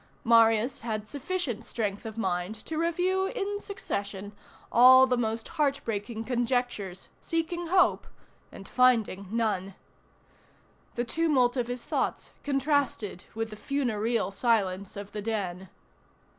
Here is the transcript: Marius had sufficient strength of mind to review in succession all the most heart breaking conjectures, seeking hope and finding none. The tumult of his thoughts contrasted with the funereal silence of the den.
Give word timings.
Marius 0.23 0.79
had 0.79 1.07
sufficient 1.07 1.63
strength 1.63 2.07
of 2.07 2.17
mind 2.17 2.55
to 2.55 2.79
review 2.79 3.27
in 3.27 3.59
succession 3.59 4.31
all 4.71 5.05
the 5.05 5.15
most 5.15 5.47
heart 5.49 5.79
breaking 5.85 6.23
conjectures, 6.23 7.09
seeking 7.21 7.67
hope 7.67 8.07
and 8.51 8.67
finding 8.67 9.27
none. 9.29 9.75
The 10.95 11.05
tumult 11.05 11.55
of 11.55 11.67
his 11.67 11.85
thoughts 11.85 12.31
contrasted 12.43 13.25
with 13.35 13.51
the 13.51 13.55
funereal 13.55 14.31
silence 14.31 14.97
of 14.97 15.11
the 15.11 15.21
den. 15.21 15.69